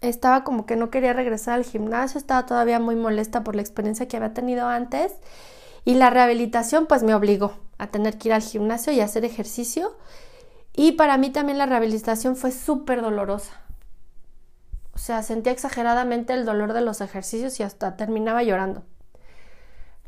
Estaba 0.00 0.44
como 0.44 0.64
que 0.64 0.76
no 0.76 0.88
quería 0.88 1.12
regresar 1.12 1.56
al 1.56 1.64
gimnasio, 1.64 2.16
estaba 2.16 2.46
todavía 2.46 2.80
muy 2.80 2.96
molesta 2.96 3.44
por 3.44 3.54
la 3.54 3.60
experiencia 3.60 4.08
que 4.08 4.16
había 4.16 4.32
tenido 4.32 4.66
antes 4.66 5.12
y 5.84 5.96
la 5.96 6.08
rehabilitación 6.08 6.86
pues 6.86 7.02
me 7.02 7.14
obligó 7.14 7.52
a 7.76 7.88
tener 7.88 8.16
que 8.16 8.28
ir 8.28 8.32
al 8.32 8.40
gimnasio 8.40 8.94
y 8.94 9.00
hacer 9.00 9.26
ejercicio 9.26 9.94
y 10.72 10.92
para 10.92 11.18
mí 11.18 11.28
también 11.28 11.58
la 11.58 11.66
rehabilitación 11.66 12.34
fue 12.34 12.50
súper 12.50 13.02
dolorosa. 13.02 13.60
O 14.94 14.98
sea, 14.98 15.22
sentía 15.22 15.52
exageradamente 15.52 16.32
el 16.32 16.46
dolor 16.46 16.72
de 16.72 16.80
los 16.80 17.02
ejercicios 17.02 17.60
y 17.60 17.62
hasta 17.62 17.98
terminaba 17.98 18.42
llorando. 18.42 18.84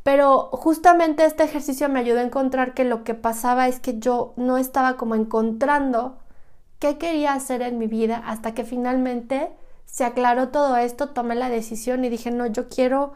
Pero 0.06 0.50
justamente 0.52 1.24
este 1.24 1.42
ejercicio 1.42 1.88
me 1.88 1.98
ayudó 1.98 2.20
a 2.20 2.22
encontrar 2.22 2.74
que 2.74 2.84
lo 2.84 3.02
que 3.02 3.14
pasaba 3.14 3.66
es 3.66 3.80
que 3.80 3.98
yo 3.98 4.34
no 4.36 4.56
estaba 4.56 4.96
como 4.96 5.16
encontrando 5.16 6.16
qué 6.78 6.96
quería 6.96 7.32
hacer 7.32 7.60
en 7.60 7.76
mi 7.76 7.88
vida 7.88 8.22
hasta 8.24 8.54
que 8.54 8.62
finalmente 8.62 9.50
se 9.84 10.04
aclaró 10.04 10.50
todo 10.50 10.76
esto, 10.76 11.08
tomé 11.08 11.34
la 11.34 11.48
decisión 11.48 12.04
y 12.04 12.08
dije, 12.08 12.30
no, 12.30 12.46
yo 12.46 12.68
quiero 12.68 13.14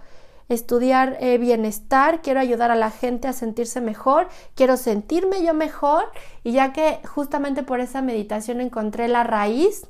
estudiar 0.49 1.17
eh, 1.21 1.39
bienestar, 1.39 2.23
quiero 2.23 2.41
ayudar 2.41 2.73
a 2.73 2.75
la 2.75 2.91
gente 2.91 3.29
a 3.29 3.35
sentirse 3.35 3.81
mejor, 3.81 4.27
quiero 4.57 4.77
sentirme 4.77 5.45
yo 5.45 5.55
mejor 5.55 6.11
y 6.43 6.51
ya 6.51 6.73
que 6.73 6.99
justamente 7.07 7.63
por 7.63 7.79
esa 7.79 8.03
meditación 8.03 8.61
encontré 8.61 9.07
la 9.07 9.23
raíz 9.23 9.87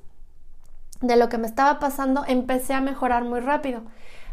de 1.01 1.17
lo 1.17 1.31
que 1.31 1.39
me 1.39 1.47
estaba 1.47 1.79
pasando, 1.79 2.25
empecé 2.29 2.75
a 2.75 2.83
mejorar 2.83 3.25
muy 3.25 3.41
rápido. 3.41 3.81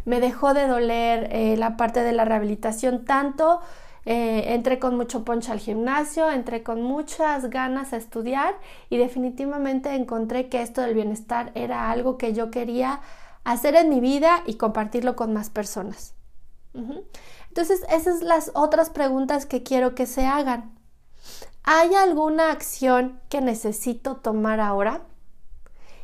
Me 0.07 0.21
dejó 0.21 0.53
de 0.53 0.67
doler 0.67 1.27
eh, 1.33 1.57
la 1.57 1.75
parte 1.75 2.01
de 2.01 2.13
la 2.13 2.23
rehabilitación 2.23 3.03
tanto, 3.03 3.59
eh, 4.05 4.53
entré 4.53 4.79
con 4.79 4.95
mucho 4.95 5.25
poncho 5.25 5.51
al 5.51 5.59
gimnasio, 5.59 6.31
entré 6.31 6.63
con 6.63 6.81
muchas 6.81 7.49
ganas 7.49 7.91
a 7.91 7.97
estudiar 7.97 8.55
y 8.89 8.95
definitivamente 8.95 9.93
encontré 9.95 10.47
que 10.47 10.61
esto 10.61 10.79
del 10.79 10.93
bienestar 10.93 11.51
era 11.55 11.91
algo 11.91 12.17
que 12.17 12.31
yo 12.31 12.51
quería 12.51 13.01
hacer 13.43 13.75
en 13.75 13.89
mi 13.89 13.99
vida 13.99 14.43
y 14.45 14.53
compartirlo 14.53 15.17
con 15.17 15.33
más 15.33 15.49
personas. 15.49 16.13
Entonces, 17.49 17.83
esas 17.89 18.19
son 18.19 18.29
las 18.29 18.51
otras 18.53 18.89
preguntas 18.89 19.45
que 19.45 19.61
quiero 19.61 19.93
que 19.93 20.05
se 20.05 20.25
hagan. 20.25 20.71
¿Hay 21.63 21.93
alguna 21.95 22.53
acción 22.53 23.19
que 23.27 23.41
necesito 23.41 24.15
tomar 24.15 24.61
ahora? 24.61 25.01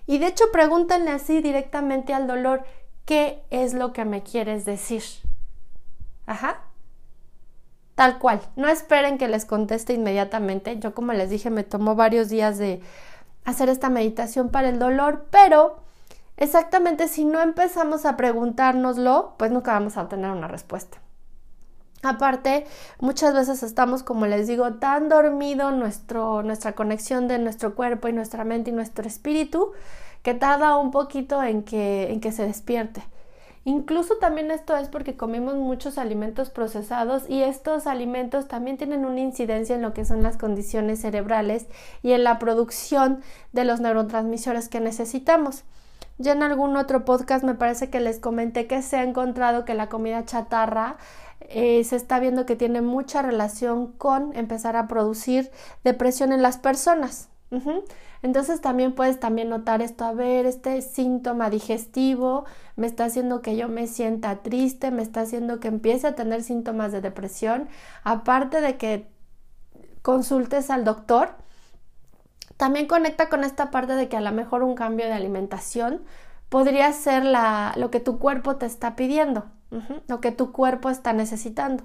Y 0.07 0.17
de 0.17 0.27
hecho, 0.27 0.43
pregúntenle 0.51 1.11
así 1.11 1.41
directamente 1.41 2.13
al 2.13 2.27
dolor, 2.27 2.65
¿qué 3.05 3.43
es 3.49 3.73
lo 3.73 3.93
que 3.93 4.05
me 4.05 4.23
quieres 4.23 4.65
decir? 4.65 5.03
Ajá. 6.25 6.61
Tal 7.95 8.19
cual. 8.19 8.41
No 8.55 8.67
esperen 8.67 9.17
que 9.17 9.27
les 9.27 9.45
conteste 9.45 9.93
inmediatamente. 9.93 10.79
Yo, 10.79 10.95
como 10.95 11.13
les 11.13 11.29
dije, 11.29 11.49
me 11.49 11.63
tomó 11.63 11.95
varios 11.95 12.29
días 12.29 12.57
de 12.57 12.81
hacer 13.45 13.69
esta 13.69 13.89
meditación 13.89 14.49
para 14.49 14.69
el 14.69 14.79
dolor, 14.79 15.27
pero 15.29 15.83
Exactamente, 16.37 17.07
si 17.07 17.25
no 17.25 17.41
empezamos 17.41 18.05
a 18.05 18.17
preguntárnoslo, 18.17 19.35
pues 19.37 19.51
nunca 19.51 19.73
vamos 19.73 19.97
a 19.97 20.01
obtener 20.01 20.31
una 20.31 20.47
respuesta. 20.47 20.97
Aparte, 22.01 22.65
muchas 22.99 23.33
veces 23.33 23.63
estamos, 23.63 24.03
como 24.03 24.25
les 24.25 24.47
digo, 24.47 24.73
tan 24.73 25.07
dormido 25.07 25.71
nuestro, 25.71 26.43
nuestra 26.43 26.73
conexión 26.73 27.27
de 27.27 27.39
nuestro 27.39 27.75
cuerpo 27.75 28.07
y 28.09 28.13
nuestra 28.13 28.43
mente 28.43 28.71
y 28.71 28.73
nuestro 28.73 29.07
espíritu 29.07 29.71
que 30.23 30.33
tarda 30.33 30.77
un 30.77 30.91
poquito 30.91 31.43
en 31.43 31.63
que, 31.63 32.11
en 32.11 32.19
que 32.19 32.31
se 32.31 32.47
despierte. 32.47 33.03
Incluso 33.65 34.15
también 34.17 34.51
esto 34.51 34.75
es 34.75 34.89
porque 34.89 35.15
comemos 35.15 35.55
muchos 35.55 35.97
alimentos 35.97 36.49
procesados 36.49 37.23
y 37.29 37.43
estos 37.43 37.87
alimentos 37.87 38.49
también 38.49 38.77
tienen 38.77 39.05
una 39.05 39.21
incidencia 39.21 39.75
en 39.75 39.81
lo 39.81 39.93
que 39.93 40.03
son 40.03 40.21
las 40.21 40.35
condiciones 40.35 40.99
cerebrales 40.99 41.67
y 42.01 42.11
en 42.11 42.25
la 42.25 42.39
producción 42.39 43.21
de 43.53 43.63
los 43.63 43.79
neurotransmisores 43.79 44.67
que 44.67 44.81
necesitamos. 44.81 45.63
Ya 46.17 46.33
en 46.33 46.43
algún 46.43 46.75
otro 46.75 47.05
podcast 47.05 47.43
me 47.43 47.55
parece 47.55 47.89
que 47.89 48.01
les 48.01 48.19
comenté 48.19 48.67
que 48.67 48.81
se 48.81 48.97
ha 48.97 49.03
encontrado 49.03 49.63
que 49.63 49.73
la 49.75 49.87
comida 49.87 50.25
chatarra 50.25 50.97
eh, 51.39 51.83
se 51.85 51.95
está 51.95 52.19
viendo 52.19 52.45
que 52.45 52.55
tiene 52.57 52.81
mucha 52.81 53.21
relación 53.21 53.93
con 53.93 54.35
empezar 54.35 54.75
a 54.75 54.87
producir 54.87 55.51
depresión 55.85 56.33
en 56.33 56.41
las 56.41 56.57
personas. 56.57 57.29
Entonces 58.23 58.61
también 58.61 58.95
puedes 58.95 59.19
también 59.19 59.49
notar 59.49 59.81
esto, 59.81 60.05
a 60.05 60.13
ver, 60.13 60.45
este 60.45 60.81
síntoma 60.81 61.49
digestivo 61.49 62.45
me 62.77 62.87
está 62.87 63.05
haciendo 63.05 63.41
que 63.41 63.57
yo 63.57 63.67
me 63.67 63.85
sienta 63.85 64.41
triste, 64.41 64.91
me 64.91 65.03
está 65.03 65.21
haciendo 65.21 65.59
que 65.59 65.67
empiece 65.67 66.07
a 66.07 66.15
tener 66.15 66.41
síntomas 66.41 66.93
de 66.93 67.01
depresión, 67.01 67.67
aparte 68.03 68.61
de 68.61 68.77
que 68.77 69.07
consultes 70.01 70.69
al 70.69 70.85
doctor 70.85 71.35
también 72.57 72.87
conecta 72.87 73.29
con 73.29 73.43
esta 73.43 73.71
parte 73.71 73.93
de 73.93 74.07
que 74.07 74.17
a 74.17 74.21
lo 74.21 74.31
mejor 74.31 74.63
un 74.63 74.75
cambio 74.75 75.05
de 75.05 75.13
alimentación 75.13 76.01
podría 76.47 76.91
ser 76.93 77.25
la, 77.25 77.73
lo 77.75 77.91
que 77.91 77.99
tu 77.99 78.19
cuerpo 78.19 78.55
te 78.55 78.65
está 78.65 78.95
pidiendo, 78.95 79.45
lo 80.07 80.21
que 80.21 80.31
tu 80.31 80.53
cuerpo 80.53 80.89
está 80.89 81.11
necesitando. 81.11 81.83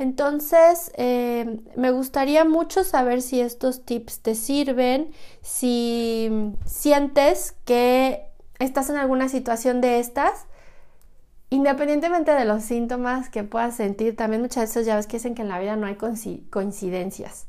Entonces, 0.00 0.90
eh, 0.96 1.60
me 1.76 1.90
gustaría 1.90 2.46
mucho 2.46 2.84
saber 2.84 3.20
si 3.20 3.42
estos 3.42 3.84
tips 3.84 4.20
te 4.20 4.34
sirven, 4.34 5.10
si 5.42 6.56
sientes 6.64 7.54
que 7.66 8.24
estás 8.58 8.88
en 8.88 8.96
alguna 8.96 9.28
situación 9.28 9.82
de 9.82 9.98
estas, 9.98 10.46
independientemente 11.50 12.32
de 12.32 12.46
los 12.46 12.62
síntomas 12.62 13.28
que 13.28 13.44
puedas 13.44 13.76
sentir, 13.76 14.16
también 14.16 14.40
muchas 14.40 14.70
veces 14.70 14.86
ya 14.86 14.96
ves 14.96 15.06
que 15.06 15.18
dicen 15.18 15.34
que 15.34 15.42
en 15.42 15.50
la 15.50 15.58
vida 15.60 15.76
no 15.76 15.86
hay 15.86 15.98
coincidencias. 16.48 17.46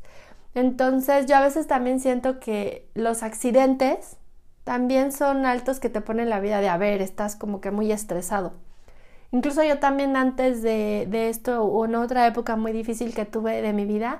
Entonces 0.53 1.27
yo 1.27 1.37
a 1.37 1.41
veces 1.41 1.67
también 1.67 2.01
siento 2.01 2.41
que 2.41 2.85
los 2.95 3.23
accidentes 3.23 4.17
también 4.65 5.13
son 5.13 5.45
altos 5.45 5.79
que 5.79 5.89
te 5.89 6.01
ponen 6.01 6.29
la 6.29 6.41
vida 6.41 6.59
de 6.59 6.67
a 6.67 6.75
ver, 6.75 7.01
estás 7.01 7.37
como 7.37 7.61
que 7.61 7.71
muy 7.71 7.93
estresado. 7.93 8.51
Incluso 9.31 9.63
yo 9.63 9.79
también 9.79 10.17
antes 10.17 10.61
de, 10.61 11.07
de 11.09 11.29
esto 11.29 11.63
o 11.63 11.85
en 11.85 11.95
otra 11.95 12.27
época 12.27 12.55
muy 12.55 12.73
difícil 12.73 13.13
que 13.13 13.25
tuve 13.25 13.61
de 13.61 13.73
mi 13.73 13.85
vida, 13.85 14.19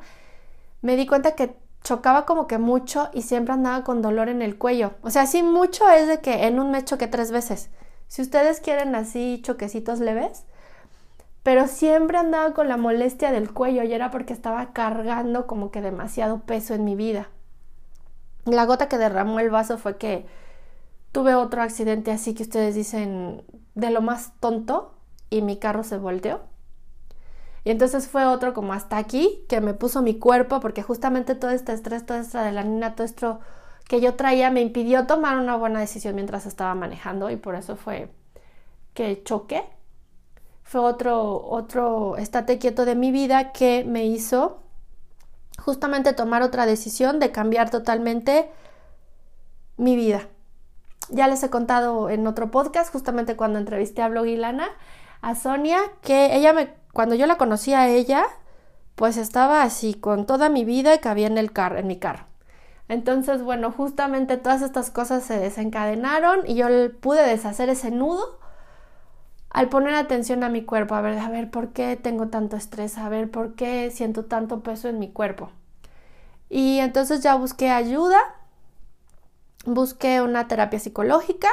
me 0.82 0.96
di 0.96 1.06
cuenta 1.06 1.36
que 1.36 1.56
chocaba 1.84 2.26
como 2.26 2.48
que 2.48 2.58
mucho 2.58 3.10
y 3.14 3.24
siempre 3.24 3.54
andaba 3.54 3.84
con 3.84 4.02
dolor 4.02 4.30
en 4.30 4.42
el 4.42 4.58
cuello. 4.58 4.94
O 5.02 5.10
sea, 5.10 5.26
sí 5.26 5.44
mucho 5.44 5.90
es 5.90 6.08
de 6.08 6.22
que 6.22 6.46
en 6.48 6.60
un 6.60 6.72
mes 6.72 6.86
choqué 6.86 7.08
tres 7.08 7.32
veces. 7.32 7.70
Si 8.08 8.22
ustedes 8.22 8.60
quieren 8.60 8.96
así 8.96 9.42
choquecitos 9.44 10.00
leves, 10.00 10.46
pero 11.44 11.68
siempre 11.68 12.18
andaba 12.18 12.54
con 12.54 12.68
la 12.68 12.78
molestia 12.78 13.32
del 13.32 13.52
cuello 13.52 13.84
y 13.84 13.94
era 13.94 14.12
porque 14.12 14.34
estaba 14.34 14.74
cargando 14.74 15.48
como 15.48 15.72
que 15.72 15.82
demasiado 15.82 16.42
peso 16.42 16.74
en 16.74 16.86
mi 16.86 16.96
vida. 16.96 17.30
La 18.46 18.66
gota 18.66 18.88
que 18.88 18.98
derramó 18.98 19.40
el 19.40 19.50
vaso 19.50 19.78
fue 19.78 19.98
que 19.98 20.26
tuve 21.12 21.36
otro 21.36 21.62
accidente 21.62 22.12
así 22.12 22.34
que 22.34 22.44
ustedes 22.44 22.76
dicen 22.76 23.44
de 23.76 23.90
lo 23.90 24.02
más 24.02 24.34
tonto 24.40 24.94
y 25.32 25.42
mi 25.42 25.58
carro 25.58 25.84
se 25.84 25.98
volteó. 25.98 26.42
Y 27.64 27.72
entonces 27.72 28.08
fue 28.08 28.26
otro 28.26 28.54
como 28.54 28.74
hasta 28.74 28.98
aquí 28.98 29.44
que 29.48 29.62
me 29.62 29.74
puso 29.74 30.04
mi 30.04 30.20
cuerpo 30.20 30.60
porque 30.60 30.84
justamente 30.84 31.34
todo 31.34 31.50
este 31.52 31.74
estrés, 31.74 32.06
toda 32.06 32.20
esta 32.20 32.42
adrenalina, 32.42 32.96
todo 32.96 33.06
esto 33.06 33.40
que 33.88 34.02
yo 34.02 34.16
traía 34.16 34.52
me 34.52 34.62
impidió 34.62 35.08
tomar 35.08 35.38
una 35.38 35.56
buena 35.56 35.80
decisión 35.80 36.16
mientras 36.16 36.46
estaba 36.46 36.76
manejando 36.76 37.30
y 37.30 37.38
por 37.38 37.56
eso 37.56 37.76
fue 37.76 38.12
que 38.94 39.24
choqué. 39.24 39.64
Fue 40.64 40.82
otro, 40.82 41.42
otro 41.46 42.18
estate 42.18 42.58
quieto 42.58 42.86
de 42.86 42.96
mi 42.96 43.12
vida 43.12 43.52
que 43.52 43.84
me 43.84 44.06
hizo 44.06 44.62
justamente 45.60 46.14
tomar 46.14 46.42
otra 46.42 46.66
decisión 46.66 47.20
de 47.20 47.32
cambiar 47.32 47.70
totalmente 47.70 48.50
mi 49.78 49.96
vida. 49.96 50.28
Ya 51.10 51.28
les 51.28 51.44
he 51.44 51.50
contado 51.50 52.10
en 52.10 52.26
otro 52.26 52.52
podcast, 52.52 52.92
justamente 52.92 53.36
cuando 53.36 53.60
entrevisté 53.60 54.02
a 54.02 54.08
Blogilana, 54.08 54.70
a 55.22 55.36
Sonia, 55.36 55.80
que 56.02 56.36
ella 56.36 56.54
me, 56.54 56.74
cuando 56.94 57.16
yo 57.16 57.26
la 57.26 57.38
conocí 57.38 57.74
a 57.74 57.88
ella, 57.88 58.26
pues 58.96 59.18
estaba 59.18 59.64
así 59.64 59.94
con 59.94 60.26
toda 60.26 60.50
mi 60.50 60.66
vida 60.66 60.94
y 60.96 61.00
cabía 61.00 61.28
en 61.28 61.38
el 61.38 61.52
carro, 61.52 61.78
en 61.78 61.88
mi 61.88 61.98
carro. 61.98 62.26
Entonces, 62.88 63.42
bueno, 63.42 63.72
justamente 63.72 64.38
todas 64.38 64.62
estas 64.62 64.92
cosas 64.92 65.24
se 65.24 65.40
desencadenaron 65.40 66.42
y 66.46 66.56
yo 66.56 66.68
pude 67.00 67.26
deshacer 67.26 67.70
ese 67.70 67.90
nudo 67.90 68.40
al 69.50 69.70
poner 69.70 69.96
atención 69.96 70.44
a 70.44 70.50
mi 70.50 70.64
cuerpo, 70.64 70.96
a 70.96 71.02
ver, 71.02 71.18
a 71.20 71.30
ver 71.30 71.50
por 71.52 71.70
qué 71.70 71.96
tengo 71.96 72.28
tanto 72.28 72.58
estrés, 72.58 72.98
a 72.98 73.10
ver 73.10 73.30
por 73.30 73.56
qué 73.56 73.92
siento 73.92 74.26
tanto 74.26 74.62
peso 74.62 74.90
en 74.90 75.00
mi 75.00 75.12
cuerpo. 75.12 75.52
Y 76.50 76.80
entonces 76.80 77.22
ya 77.22 77.36
busqué 77.36 77.70
ayuda, 77.70 78.20
busqué 79.66 80.22
una 80.22 80.48
terapia 80.48 80.80
psicológica 80.80 81.48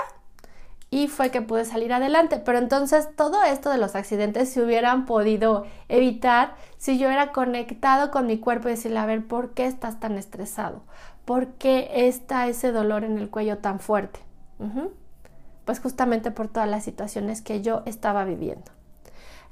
y 0.90 1.08
fue 1.08 1.30
que 1.30 1.42
pude 1.42 1.64
salir 1.64 1.92
adelante. 1.92 2.38
Pero 2.38 2.58
entonces 2.58 3.08
todo 3.16 3.42
esto 3.44 3.70
de 3.70 3.78
los 3.78 3.94
accidentes 3.94 4.50
se 4.50 4.62
hubieran 4.62 5.04
podido 5.06 5.66
evitar 5.88 6.54
si 6.76 6.98
yo 6.98 7.06
hubiera 7.06 7.32
conectado 7.32 8.10
con 8.10 8.26
mi 8.26 8.38
cuerpo 8.38 8.68
y 8.68 8.72
decirle, 8.72 8.98
a 8.98 9.06
ver, 9.06 9.26
¿por 9.26 9.52
qué 9.52 9.66
estás 9.66 10.00
tan 10.00 10.16
estresado? 10.16 10.82
¿Por 11.24 11.48
qué 11.54 11.90
está 12.06 12.46
ese 12.48 12.72
dolor 12.72 13.04
en 13.04 13.18
el 13.18 13.28
cuello 13.28 13.58
tan 13.58 13.80
fuerte? 13.80 14.20
Pues 15.64 15.80
justamente 15.80 16.30
por 16.30 16.48
todas 16.48 16.68
las 16.68 16.84
situaciones 16.84 17.42
que 17.42 17.60
yo 17.60 17.82
estaba 17.84 18.24
viviendo. 18.24 18.70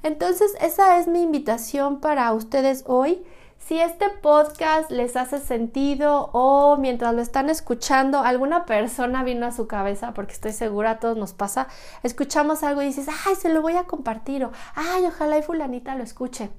Entonces 0.03 0.55
esa 0.61 0.99
es 0.99 1.07
mi 1.07 1.21
invitación 1.21 1.99
para 1.99 2.31
ustedes 2.33 2.83
hoy 2.87 3.23
si 3.67 3.81
este 3.81 4.09
podcast 4.09 4.89
les 4.91 5.17
hace 5.17 5.39
sentido 5.39 6.29
o 6.31 6.77
mientras 6.77 7.13
lo 7.13 7.21
están 7.21 7.49
escuchando 7.49 8.21
alguna 8.21 8.65
persona 8.65 9.25
vino 9.25 9.45
a 9.45 9.51
su 9.51 9.67
cabeza, 9.67 10.13
porque 10.13 10.31
estoy 10.31 10.53
segura 10.53 10.91
a 10.91 10.99
todos 10.99 11.17
nos 11.17 11.33
pasa, 11.33 11.67
escuchamos 12.01 12.63
algo 12.63 12.81
y 12.81 12.85
dices, 12.85 13.07
ay, 13.25 13.35
se 13.35 13.49
lo 13.49 13.61
voy 13.61 13.75
a 13.75 13.83
compartir 13.83 14.45
o, 14.45 14.53
ay, 14.73 15.03
ojalá 15.05 15.37
y 15.37 15.41
fulanita 15.41 15.95
lo 15.95 16.03
escuche. 16.05 16.49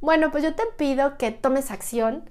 Bueno, 0.00 0.32
pues 0.32 0.42
yo 0.42 0.56
te 0.56 0.64
pido 0.76 1.16
que 1.16 1.30
tomes 1.30 1.70
acción 1.70 2.28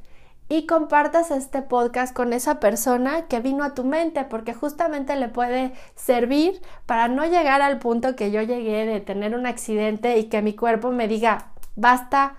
y 0.50 0.66
compartas 0.66 1.32
este 1.32 1.62
podcast 1.62 2.14
con 2.14 2.34
esa 2.34 2.60
persona 2.60 3.28
que 3.28 3.40
vino 3.40 3.64
a 3.64 3.76
tu 3.76 3.86
mente, 3.86 4.26
porque 4.26 4.54
justamente 4.54 5.16
le 5.16 5.30
puede 5.30 5.72
servir 5.96 6.62
para 6.86 7.08
no 7.08 7.26
llegar 7.26 7.62
al 7.62 7.80
punto 7.80 8.18
que 8.18 8.32
yo 8.32 8.42
llegué 8.42 8.86
de 8.86 9.00
tener 9.00 9.36
un 9.36 9.46
accidente 9.46 10.18
y 10.18 10.26
que 10.26 10.42
mi 10.42 10.54
cuerpo 10.54 10.92
me 10.92 11.08
diga, 11.08 11.54
basta, 11.78 12.36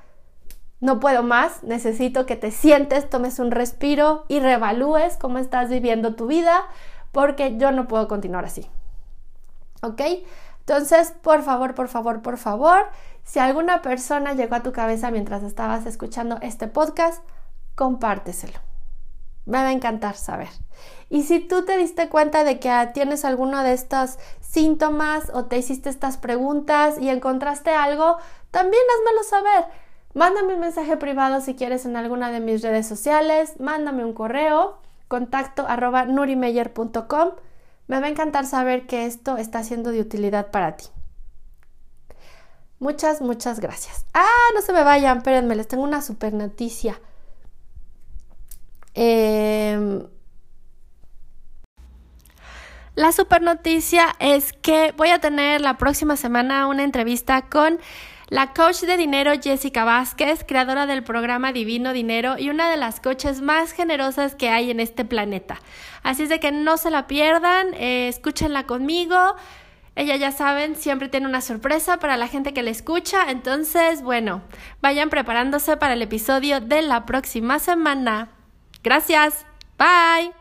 no 0.81 1.01
puedo 1.01 1.23
más, 1.23 1.63
necesito 1.65 2.25
que 2.25 2.37
te 2.37 2.51
sientes, 2.51 3.11
tomes 3.11 3.39
un 3.39 3.51
respiro 3.51 4.25
y 4.29 4.39
reevalúes 4.39 5.17
cómo 5.17 5.39
estás 5.39 5.69
viviendo 5.69 6.15
tu 6.15 6.27
vida, 6.27 6.67
porque 7.11 7.57
yo 7.57 7.73
no 7.73 7.89
puedo 7.89 8.07
continuar 8.07 8.45
así. 8.45 8.71
¿Ok? 9.83 10.01
Entonces, 10.61 11.13
por 11.23 11.43
favor, 11.43 11.75
por 11.75 11.89
favor, 11.89 12.23
por 12.23 12.37
favor, 12.37 12.87
si 13.25 13.39
alguna 13.39 13.83
persona 13.83 14.35
llegó 14.35 14.55
a 14.55 14.63
tu 14.63 14.73
cabeza 14.73 15.11
mientras 15.11 15.43
estabas 15.43 15.87
escuchando 15.87 16.39
este 16.43 16.69
podcast, 16.69 17.23
compárteselo. 17.75 18.59
Me 19.47 19.59
va 19.59 19.69
a 19.69 19.73
encantar 19.73 20.15
saber. 20.15 20.49
Y 21.09 21.23
si 21.23 21.41
tú 21.41 21.65
te 21.65 21.77
diste 21.79 22.09
cuenta 22.11 22.45
de 22.45 22.61
que 22.61 22.71
tienes 22.93 23.25
alguno 23.25 23.63
de 23.63 23.73
estos 23.73 24.19
síntomas 24.41 25.31
o 25.33 25.47
te 25.47 25.57
hiciste 25.57 25.89
estas 25.89 26.19
preguntas 26.19 26.99
y 26.99 27.09
encontraste 27.09 27.71
algo, 27.71 28.19
también 28.51 28.83
házmelo 28.95 29.23
saber 29.25 29.88
Mándame 30.15 30.55
un 30.55 30.61
mensaje 30.61 30.97
privado 30.97 31.41
si 31.41 31.55
quieres 31.55 31.85
en 31.85 31.97
alguna 31.97 32.31
de 32.31 32.41
mis 32.41 32.63
redes 32.63 32.87
sociales, 32.87 33.61
mándame 33.61 34.05
un 34.05 34.15
correo, 34.15 34.79
contacto 35.07 35.67
arroba 35.69 36.05
nurimeyer.com. 36.05 37.31
Me 37.87 38.01
va 38.01 38.07
a 38.07 38.11
encantar 38.11 38.47
saber 38.47 38.87
que 38.87 39.07
esto 39.07 39.37
está 39.37 39.63
siendo 39.63 39.91
de 39.93 40.01
utilidad 40.01 40.51
para 40.51 40.77
ti. 40.77 40.87
Muchas, 42.81 43.21
muchas 43.21 43.61
gracias. 43.61 44.07
Ah, 44.15 44.53
no 44.55 44.63
se 44.63 44.73
me 44.73 44.85
vayan, 44.85 45.19
espérenme, 45.19 45.57
les 45.57 45.67
tengo 45.67 45.83
una 45.83 46.01
super 46.01 46.33
noticia. 46.33 47.01
Em, 48.95 50.07
la 52.95 53.13
super 53.13 53.43
noticia 53.43 54.15
es 54.21 54.53
que 54.53 54.93
voy 54.97 55.11
a 55.11 55.21
tener 55.21 55.61
la 55.61 55.77
próxima 55.79 56.17
semana 56.17 56.67
una 56.67 56.85
entrevista 56.85 57.43
con 57.43 57.79
la 58.29 58.53
coach 58.53 58.83
de 58.83 58.97
dinero 58.97 59.33
Jessica 59.41 59.85
Vázquez, 59.85 60.45
creadora 60.47 60.87
del 60.87 61.03
programa 61.03 61.53
Divino 61.53 61.93
Dinero 61.93 62.37
y 62.39 62.51
una 62.51 62.71
de 62.71 62.77
las 62.77 63.01
coaches 63.01 63.41
más 63.41 63.73
generosas 63.73 64.35
que 64.35 64.51
hay 64.51 64.71
en 64.71 64.81
este 64.81 65.05
planeta. 65.05 65.61
Así 66.03 66.25
es 66.25 66.29
de 66.29 66.41
que 66.41 66.53
no 66.53 66.77
se 66.77 66.91
la 66.91 67.07
pierdan, 67.07 67.73
eh, 67.75 68.09
escúchenla 68.09 68.65
conmigo. 68.65 69.17
Ella 69.97 70.17
ya 70.17 70.31
saben, 70.31 70.77
siempre 70.77 71.09
tiene 71.09 71.27
una 71.27 71.41
sorpresa 71.41 71.99
para 71.99 72.17
la 72.17 72.29
gente 72.29 72.53
que 72.53 72.63
la 72.63 72.71
escucha. 72.71 73.31
Entonces, 73.31 74.03
bueno, 74.03 74.43
vayan 74.81 75.11
preparándose 75.11 75.77
para 75.77 75.95
el 75.95 76.03
episodio 76.03 76.61
de 76.61 76.83
la 76.83 77.05
próxima 77.05 77.59
semana. 77.59 78.29
Gracias. 78.85 79.45
Bye. 79.77 80.38